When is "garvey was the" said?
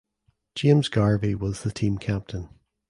0.89-1.69